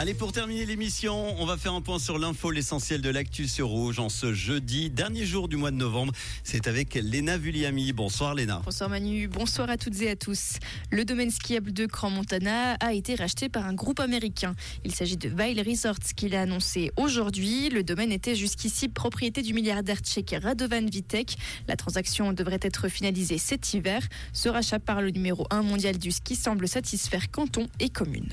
[0.00, 3.68] Allez, pour terminer l'émission, on va faire un point sur l'info, l'essentiel de l'actu sur
[3.68, 6.14] Rouge en ce jeudi, dernier jour du mois de novembre.
[6.42, 7.92] C'est avec Léna Vulliami.
[7.92, 8.62] Bonsoir Léna.
[8.64, 10.54] Bonsoir Manu, bonsoir à toutes et à tous.
[10.90, 14.54] Le domaine skiable de Crans-Montana a été racheté par un groupe américain.
[14.86, 17.68] Il s'agit de Vail Resorts qui l'a annoncé aujourd'hui.
[17.68, 21.36] Le domaine était jusqu'ici propriété du milliardaire tchèque Radovan Vitek.
[21.68, 24.00] La transaction devrait être finalisée cet hiver.
[24.32, 28.32] Ce rachat par le numéro 1 mondial du ski semble satisfaire canton et communes.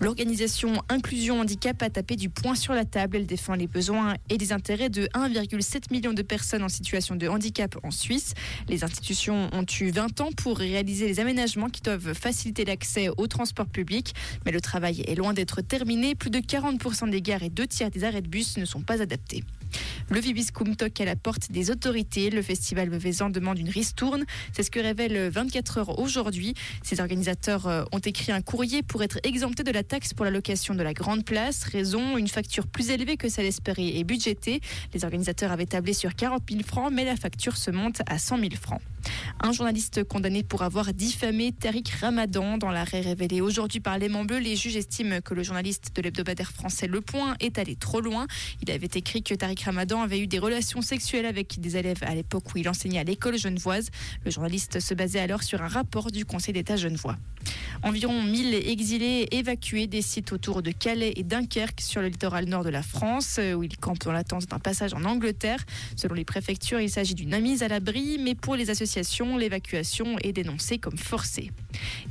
[0.00, 3.18] L'organisation Inclusion Handicap a tapé du poing sur la table.
[3.18, 7.28] Elle défend les besoins et les intérêts de 1,7 million de personnes en situation de
[7.28, 8.34] handicap en Suisse.
[8.68, 13.28] Les institutions ont eu 20 ans pour réaliser les aménagements qui doivent faciliter l'accès au
[13.28, 14.12] transport public.
[14.44, 16.16] Mais le travail est loin d'être terminé.
[16.16, 19.00] Plus de 40% des gares et deux tiers des arrêts de bus ne sont pas
[19.00, 19.44] adaptés.
[20.10, 22.30] Le Vibiscum toque à la porte des autorités.
[22.30, 24.24] Le festival Veuvezan demande une ristourne.
[24.52, 26.54] C'est ce que révèle 24 heures aujourd'hui.
[26.82, 30.30] Ces organisateurs euh, ont écrit un courrier pour être exemptés de la taxe pour la
[30.30, 31.64] location de la grande place.
[31.64, 34.62] Raison, une facture plus élevée que celle espérée et budgétée.
[34.94, 38.38] Les organisateurs avaient tablé sur 40 000 francs, mais la facture se monte à 100
[38.38, 38.80] 000 francs.
[39.40, 44.38] Un journaliste condamné pour avoir diffamé Tariq Ramadan dans l'arrêt révélé aujourd'hui par Les Bleus.
[44.38, 48.26] Les juges estiment que le journaliste de l'hebdomadaire français Le Point est allé trop loin.
[48.62, 52.14] Il avait écrit que Tariq Ramadan avait eu des relations sexuelles avec des élèves à
[52.14, 53.90] l'époque où il enseignait à l'école genevoise.
[54.24, 57.16] Le journaliste se basait alors sur un rapport du Conseil d'État genevois.
[57.82, 62.64] Environ 1000 exilés évacués des sites autour de Calais et Dunkerque sur le littoral nord
[62.64, 65.64] de la France, euh, où ils campent dans l'attente d'un passage en Angleterre.
[65.96, 70.32] Selon les préfectures, il s'agit d'une mise à l'abri, mais pour les associations, l'évacuation est
[70.32, 71.52] dénoncée comme forcée.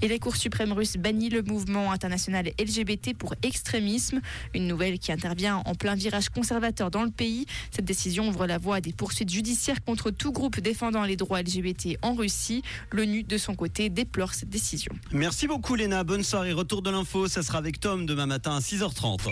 [0.01, 4.21] Et la Cour suprême russe bannit le mouvement international LGBT pour extrémisme,
[4.53, 7.45] une nouvelle qui intervient en plein virage conservateur dans le pays.
[7.71, 11.41] Cette décision ouvre la voie à des poursuites judiciaires contre tout groupe défendant les droits
[11.41, 12.61] LGBT en Russie.
[12.91, 14.93] L'ONU, de son côté, déplore cette décision.
[15.11, 16.53] Merci beaucoup Léna, bonne soirée.
[16.53, 19.27] Retour de l'info, ça sera avec Tom demain matin à 6h30.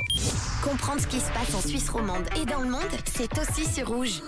[0.64, 3.88] Comprendre ce qui se passe en Suisse romande et dans le monde, c'est aussi sur
[3.88, 4.24] rouge.